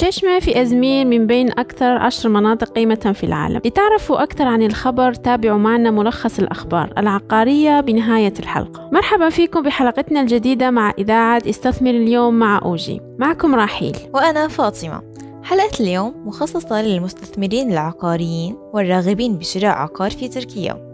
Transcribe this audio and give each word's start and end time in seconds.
تشيشمة 0.00 0.38
في 0.38 0.62
أزمير 0.62 1.06
من 1.06 1.26
بين 1.26 1.50
أكثر 1.50 1.86
عشر 1.86 2.28
مناطق 2.28 2.68
قيمة 2.68 3.12
في 3.14 3.24
العالم. 3.24 3.60
لتعرفوا 3.64 4.22
أكثر 4.22 4.44
عن 4.46 4.62
الخبر 4.62 5.14
تابعوا 5.14 5.58
معنا 5.58 5.90
ملخص 5.90 6.38
الأخبار 6.38 6.92
العقارية 6.98 7.80
بنهاية 7.80 8.32
الحلقة. 8.38 8.90
مرحبا 8.92 9.28
فيكم 9.28 9.62
بحلقتنا 9.62 10.20
الجديدة 10.20 10.70
مع 10.70 10.92
إذاعة 10.98 11.42
استثمر 11.48 11.90
اليوم 11.90 12.34
مع 12.34 12.60
OG. 12.64 13.00
معكم 13.18 13.54
راحيل. 13.54 13.96
وأنا 14.14 14.48
فاطمة. 14.48 15.02
حلقة 15.42 15.80
اليوم 15.80 16.14
مخصصة 16.26 16.82
للمستثمرين 16.82 17.72
العقاريين 17.72 18.56
والراغبين 18.72 19.36
بشراء 19.36 19.72
عقار 19.72 20.10
في 20.10 20.28
تركيا. 20.28 20.92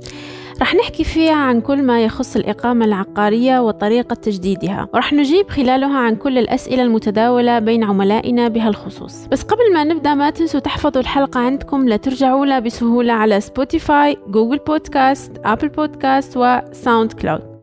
رح 0.61 0.75
نحكي 0.75 1.04
فيها 1.04 1.34
عن 1.34 1.61
كل 1.61 1.82
ما 1.82 2.04
يخص 2.04 2.36
الإقامة 2.36 2.84
العقارية 2.84 3.59
وطريقة 3.61 4.14
تجديدها 4.14 4.88
ورح 4.95 5.12
نجيب 5.12 5.48
خلالها 5.48 5.98
عن 5.98 6.16
كل 6.16 6.38
الأسئلة 6.38 6.82
المتداولة 6.82 7.59
بين 7.59 7.84
عملائنا 7.84 8.48
بهالخصوص. 8.48 9.27
بس 9.27 9.42
قبل 9.42 9.74
ما 9.74 9.84
نبدأ 9.84 10.14
ما 10.14 10.30
تنسوا 10.30 10.61
تحفظوا 10.61 11.00
الحلقة 11.02 11.41
عندكم 11.41 11.88
لترجعوا 11.88 12.47
لها 12.47 12.59
بسهولة 12.59 13.12
على 13.12 13.41
Spotify 13.41 14.16
Google 14.28 14.59
Podcast 14.59 15.32
Apple 15.45 15.68
Podcast 15.68 16.36
و 16.36 17.12
SoundCloud 17.12 17.55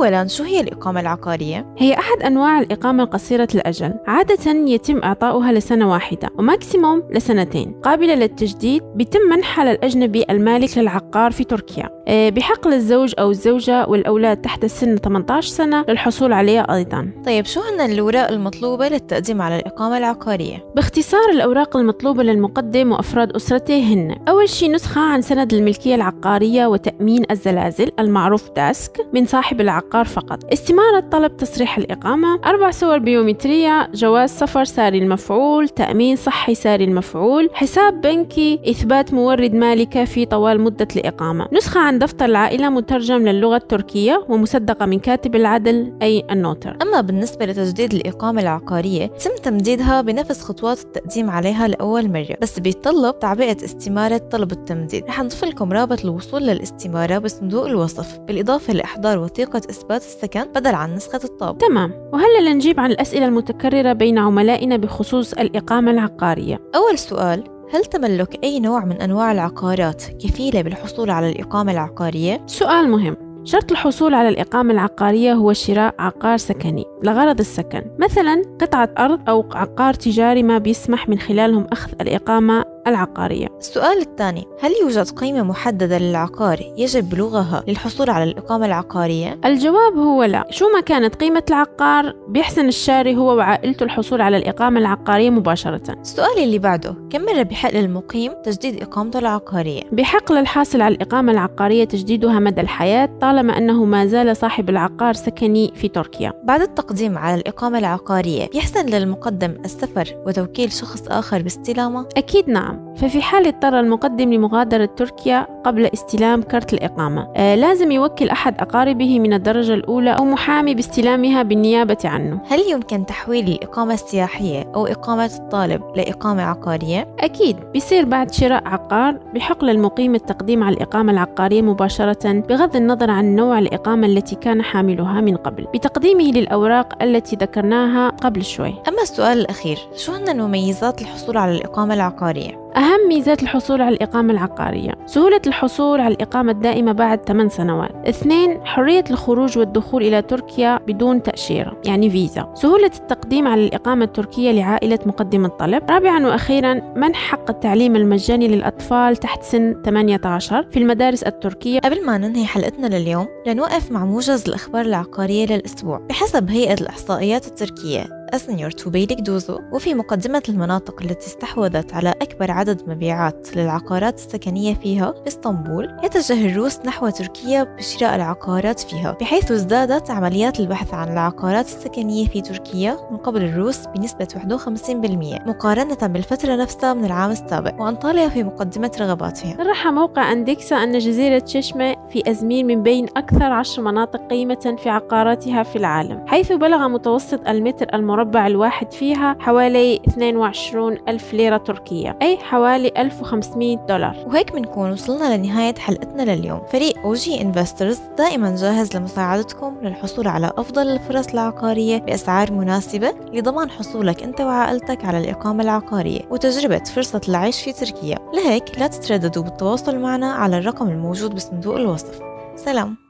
أولا 0.00 0.26
شو 0.26 0.44
هي 0.44 0.60
الإقامة 0.60 1.00
العقارية؟ 1.00 1.74
هي 1.78 1.94
أحد 1.94 2.22
أنواع 2.22 2.58
الإقامة 2.58 3.02
القصيرة 3.02 3.48
الأجل 3.54 3.94
عادة 4.06 4.50
يتم 4.50 5.00
إعطاؤها 5.04 5.52
لسنة 5.52 5.90
واحدة 5.90 6.28
وماكسيموم 6.38 7.02
لسنتين. 7.10 7.72
قابلة 7.82 8.14
للتجديد 8.14 8.82
بيتم 8.94 9.20
منحها 9.30 9.64
للأجنبي 9.64 10.24
المالك 10.30 10.78
للعقار 10.78 11.30
في 11.30 11.44
تركيا. 11.44 11.90
آه، 12.08 12.28
بحق 12.28 12.68
للزوج 12.68 13.14
أو 13.18 13.30
الزوجة 13.30 13.86
والأولاد 13.86 14.36
تحت 14.36 14.64
السن 14.64 14.96
18 14.96 15.48
سنة 15.48 15.84
للحصول 15.88 16.32
عليها 16.32 16.74
أيضا. 16.74 17.10
طيب 17.26 17.46
شو 17.46 17.60
هن 17.60 17.80
الأوراق 17.80 18.30
المطلوبة 18.30 18.88
للتقديم 18.88 19.42
على 19.42 19.56
الإقامة 19.56 19.98
العقارية؟ 19.98 20.64
باختصار 20.76 21.30
الأوراق 21.32 21.76
المطلوبة 21.76 22.22
للمقدم 22.22 22.92
وأفراد 22.92 23.32
أسرته 23.32 23.94
هن 23.94 24.16
أول 24.28 24.48
شيء 24.48 24.72
نسخة 24.72 25.00
عن 25.00 25.22
سند 25.22 25.54
الملكية 25.54 25.94
العقارية 25.94 26.66
وتأمين 26.66 27.24
الزلازل 27.30 27.90
المعروف 27.98 28.50
داسك 28.50 29.06
من 29.14 29.26
صاحب 29.26 29.60
العقار. 29.60 29.89
العقار 29.90 30.06
فقط. 30.06 30.52
استمارة 30.52 31.00
طلب 31.00 31.36
تصريح 31.36 31.78
الإقامة 31.78 32.40
أربع 32.46 32.70
صور 32.70 32.98
بيومترية 32.98 33.90
جواز 33.94 34.30
سفر 34.30 34.64
ساري 34.64 34.98
المفعول 34.98 35.68
تأمين 35.68 36.16
صحي 36.16 36.54
ساري 36.54 36.84
المفعول 36.84 37.50
حساب 37.52 38.00
بنكي 38.00 38.60
إثبات 38.70 39.14
مورد 39.14 39.54
مالي 39.54 39.86
كافي 39.86 40.24
طوال 40.24 40.60
مدة 40.60 40.88
الإقامة. 40.96 41.48
نسخة 41.52 41.80
عن 41.80 41.98
دفتر 41.98 42.24
العائلة 42.24 42.68
مترجم 42.68 43.28
للغة 43.28 43.56
التركية 43.56 44.24
ومصدقة 44.28 44.86
من 44.86 44.98
كاتب 44.98 45.36
العدل 45.36 45.92
أي 46.02 46.24
النوتر. 46.30 46.76
أما 46.82 47.00
بالنسبة 47.00 47.46
لتجديد 47.46 47.94
الإقامة 47.94 48.42
العقارية 48.42 49.06
تم 49.06 49.30
تمديدها 49.42 50.00
بنفس 50.00 50.42
خطوات 50.42 50.78
التقديم 50.80 51.30
عليها 51.30 51.68
لأول 51.68 52.08
مرة 52.12 52.36
بس 52.42 52.58
بيتطلب 52.58 53.18
تعبئة 53.18 53.64
استمارة 53.64 54.18
طلب 54.18 54.52
التمديد. 54.52 55.04
رح 55.04 55.20
نضيف 55.20 55.44
لكم 55.44 55.72
رابط 55.72 56.04
الوصول 56.04 56.42
للاستمارة 56.42 57.18
بصندوق 57.18 57.66
الوصف 57.66 58.18
بالإضافة 58.18 58.72
لإحضار 58.72 59.18
وثيقة 59.18 59.62
إثبات 59.80 60.02
السكن 60.02 60.44
بدل 60.44 60.74
عن 60.74 60.94
نسخة 60.94 61.20
الطابع 61.24 61.58
تمام. 61.68 62.10
وهلأ 62.12 62.50
لنجيب 62.50 62.80
عن 62.80 62.90
الأسئلة 62.90 63.26
المتكررة 63.26 63.92
بين 63.92 64.18
عملائنا 64.18 64.76
بخصوص 64.76 65.32
الإقامة 65.32 65.90
العقارية. 65.90 66.58
أول 66.74 66.98
سؤال 66.98 67.44
هل 67.74 67.84
تملك 67.84 68.44
أي 68.44 68.60
نوع 68.60 68.84
من 68.84 69.00
أنواع 69.00 69.32
العقارات 69.32 70.04
كفيلة 70.04 70.62
بالحصول 70.62 71.10
على 71.10 71.30
الإقامة 71.30 71.72
العقارية؟ 71.72 72.42
سؤال 72.46 72.90
مهم. 72.90 73.16
شرط 73.44 73.70
الحصول 73.70 74.14
على 74.14 74.28
الإقامة 74.28 74.72
العقارية 74.72 75.32
هو 75.32 75.52
شراء 75.52 75.94
عقار 75.98 76.36
سكني 76.36 76.84
لغرض 77.02 77.38
السكن. 77.38 77.82
مثلا 77.98 78.42
قطعة 78.60 78.88
أرض 78.98 79.28
أو 79.28 79.44
عقار 79.52 79.94
تجاري 79.94 80.42
ما 80.42 80.58
بيسمح 80.58 81.08
من 81.08 81.18
خلالهم 81.18 81.66
أخذ 81.72 81.90
الإقامة 82.00 82.64
العقارية 82.90 83.46
السؤال 83.58 83.98
الثاني 83.98 84.46
هل 84.60 84.70
يوجد 84.82 85.10
قيمة 85.10 85.42
محددة 85.42 85.98
للعقار 85.98 86.74
يجب 86.76 87.10
بلوغها 87.10 87.64
للحصول 87.68 88.10
على 88.10 88.24
الإقامة 88.24 88.66
العقارية؟ 88.66 89.40
الجواب 89.44 89.96
هو 89.96 90.24
لا 90.24 90.46
شو 90.50 90.64
ما 90.74 90.80
كانت 90.80 91.14
قيمة 91.14 91.42
العقار 91.48 92.14
بيحسن 92.28 92.68
الشاري 92.68 93.16
هو 93.16 93.36
وعائلته 93.36 93.84
الحصول 93.84 94.20
على 94.20 94.36
الإقامة 94.36 94.80
العقارية 94.80 95.30
مباشرة 95.30 95.92
السؤال 96.00 96.38
اللي 96.38 96.58
بعده 96.58 96.94
كم 97.10 97.22
مرة 97.22 97.42
بحق 97.42 97.74
للمقيم 97.74 98.32
تجديد 98.44 98.82
إقامته 98.82 99.18
العقارية؟ 99.18 99.82
بحق 99.92 100.32
للحاصل 100.32 100.80
على 100.80 100.94
الإقامة 100.94 101.32
العقارية 101.32 101.84
تجديدها 101.84 102.38
مدى 102.38 102.60
الحياة 102.60 103.08
طالما 103.20 103.58
أنه 103.58 103.84
ما 103.84 104.06
زال 104.06 104.36
صاحب 104.36 104.70
العقار 104.70 105.14
سكني 105.14 105.72
في 105.74 105.88
تركيا 105.88 106.32
بعد 106.44 106.60
التقديم 106.60 107.18
على 107.18 107.40
الإقامة 107.40 107.78
العقارية 107.78 108.50
يحسن 108.54 108.86
للمقدم 108.86 109.54
السفر 109.64 110.22
وتوكيل 110.26 110.72
شخص 110.72 111.02
آخر 111.08 111.42
باستلامه؟ 111.42 112.06
أكيد 112.16 112.48
نعم 112.48 112.79
ففي 112.96 113.22
حال 113.22 113.46
اضطر 113.46 113.80
المقدم 113.80 114.32
لمغادرة 114.32 114.84
تركيا 114.84 115.46
قبل 115.64 115.86
استلام 115.86 116.42
كرت 116.42 116.72
الإقامة 116.72 117.28
آه 117.36 117.54
لازم 117.54 117.90
يوكل 117.90 118.28
أحد 118.28 118.60
أقاربه 118.60 119.18
من 119.18 119.32
الدرجة 119.32 119.74
الأولى 119.74 120.10
أو 120.10 120.24
محامي 120.24 120.74
باستلامها 120.74 121.42
بالنيابة 121.42 121.98
عنه 122.04 122.40
هل 122.48 122.60
يمكن 122.70 123.06
تحويل 123.06 123.48
الإقامة 123.48 123.94
السياحية 123.94 124.72
أو 124.74 124.86
إقامة 124.86 125.30
الطالب 125.38 125.82
لإقامة 125.96 126.42
عقارية؟ 126.42 127.08
أكيد 127.20 127.56
بيصير 127.72 128.04
بعد 128.04 128.32
شراء 128.32 128.68
عقار 128.68 129.18
بحق 129.34 129.64
للمقيم 129.64 130.14
التقديم 130.14 130.64
على 130.64 130.76
الإقامة 130.76 131.12
العقارية 131.12 131.62
مباشرة 131.62 132.32
بغض 132.32 132.76
النظر 132.76 133.10
عن 133.10 133.36
نوع 133.36 133.58
الإقامة 133.58 134.06
التي 134.06 134.34
كان 134.36 134.62
حاملها 134.62 135.20
من 135.20 135.36
قبل 135.36 135.66
بتقديمه 135.74 136.24
للأوراق 136.30 137.02
التي 137.02 137.36
ذكرناها 137.36 138.08
قبل 138.08 138.44
شوي 138.44 138.74
أما 138.88 139.02
السؤال 139.02 139.38
الأخير 139.40 139.78
شو 139.96 140.12
هن 140.12 140.28
المميزات 140.28 141.02
الحصول 141.02 141.36
على 141.36 141.56
الإقامة 141.56 141.94
العقارية؟ 141.94 142.69
أهم 142.76 143.08
ميزات 143.08 143.42
الحصول 143.42 143.82
على 143.82 143.94
الإقامة 143.94 144.32
العقارية. 144.32 144.92
سهولة 145.06 145.40
الحصول 145.46 146.00
على 146.00 146.14
الإقامة 146.14 146.52
الدائمة 146.52 146.92
بعد 146.92 147.24
8 147.24 147.50
سنوات. 147.50 148.08
اثنين 148.08 148.66
حرية 148.66 149.04
الخروج 149.10 149.58
والدخول 149.58 150.02
إلى 150.02 150.22
تركيا 150.22 150.80
بدون 150.86 151.22
تأشيرة 151.22 151.80
يعني 151.84 152.10
فيزا. 152.10 152.52
سهولة 152.54 152.90
التقديم 153.00 153.48
على 153.48 153.64
الإقامة 153.64 154.04
التركية 154.04 154.52
لعائلة 154.52 154.98
مقدم 155.06 155.44
الطلب. 155.44 155.90
رابعا 155.90 156.26
وأخيرا 156.26 156.74
منح 156.96 157.18
حق 157.18 157.50
التعليم 157.50 157.96
المجاني 157.96 158.48
للأطفال 158.48 159.16
تحت 159.16 159.42
سن 159.42 159.82
18 159.84 160.66
في 160.70 160.78
المدارس 160.78 161.22
التركية. 161.22 161.80
قبل 161.80 162.06
ما 162.06 162.18
ننهي 162.18 162.44
حلقتنا 162.44 162.86
لليوم 162.86 163.26
لنوقف 163.46 163.92
مع 163.92 164.04
موجز 164.04 164.48
الأخبار 164.48 164.84
العقارية 164.84 165.46
للأسبوع 165.46 165.98
بحسب 165.98 166.50
هيئة 166.50 166.74
الإحصائيات 166.74 167.46
التركية. 167.46 168.19
أسنيور 168.34 168.70
توبيليك 168.70 169.20
دوزو 169.20 169.58
وفي 169.72 169.94
مقدمة 169.94 170.42
المناطق 170.48 171.02
التي 171.02 171.26
استحوذت 171.26 171.94
على 171.94 172.10
أكبر 172.10 172.50
عدد 172.50 172.90
مبيعات 172.90 173.56
للعقارات 173.56 174.14
السكنية 174.14 174.74
فيها 174.74 175.14
إسطنبول 175.28 175.96
يتجه 176.04 176.46
الروس 176.46 176.78
نحو 176.86 177.08
تركيا 177.08 177.62
بشراء 177.62 178.14
العقارات 178.14 178.80
فيها 178.80 179.16
بحيث 179.20 179.50
ازدادت 179.50 180.10
عمليات 180.10 180.60
البحث 180.60 180.94
عن 180.94 181.12
العقارات 181.12 181.66
السكنية 181.66 182.26
في 182.26 182.40
تركيا 182.40 182.96
من 183.10 183.16
قبل 183.16 183.42
الروس 183.42 183.86
بنسبة 183.86 184.28
51% 184.34 185.48
مقارنة 185.48 186.06
بالفترة 186.06 186.56
نفسها 186.56 186.94
من 186.94 187.04
العام 187.04 187.30
السابق 187.30 187.80
وأنطاليا 187.80 188.28
في 188.28 188.42
مقدمة 188.42 188.90
رغباتها. 189.00 189.56
صرح 189.56 189.86
موقع 189.86 190.32
أندكسا 190.32 190.76
أن 190.76 190.98
جزيرة 190.98 191.42
ششمة 191.46 192.08
في 192.08 192.30
أزمير 192.30 192.64
من 192.64 192.82
بين 192.82 193.06
أكثر 193.16 193.52
عشر 193.52 193.82
مناطق 193.82 194.20
قيمة 194.30 194.76
في 194.82 194.88
عقاراتها 194.88 195.62
في 195.62 195.76
العالم 195.76 196.26
حيث 196.26 196.52
بلغ 196.52 196.88
متوسط 196.88 197.48
المتر 197.48 197.86
المربع 197.94 198.19
المربع 198.20 198.46
الواحد 198.46 198.92
فيها 198.92 199.36
حوالي 199.40 200.00
22 200.08 200.98
ألف 201.08 201.34
ليرة 201.34 201.56
تركية 201.56 202.18
أي 202.22 202.36
حوالي 202.36 202.92
1500 202.96 203.76
دولار. 203.76 204.16
وهيك 204.26 204.52
بنكون 204.52 204.92
وصلنا 204.92 205.36
لنهاية 205.36 205.74
حلقتنا 205.74 206.22
لليوم. 206.22 206.60
فريق 206.72 206.98
أوجي 206.98 207.42
انفسترز 207.42 208.00
دائما 208.18 208.56
جاهز 208.56 208.96
لمساعدتكم 208.96 209.76
للحصول 209.82 210.28
على 210.28 210.52
أفضل 210.58 210.88
الفرص 210.88 211.28
العقارية 211.28 211.98
بأسعار 211.98 212.52
مناسبة 212.52 213.14
لضمان 213.32 213.70
حصولك 213.70 214.22
أنت 214.22 214.40
وعائلتك 214.40 215.04
على 215.04 215.18
الإقامة 215.18 215.62
العقارية 215.62 216.20
وتجربة 216.30 216.84
فرصة 216.84 217.20
العيش 217.28 217.62
في 217.62 217.72
تركيا. 217.72 218.18
لهيك 218.34 218.78
لا 218.78 218.86
تترددوا 218.86 219.42
بالتواصل 219.42 219.98
معنا 219.98 220.32
على 220.32 220.58
الرقم 220.58 220.88
الموجود 220.88 221.34
بصندوق 221.34 221.76
الوصف. 221.76 222.20
سلام. 222.56 223.09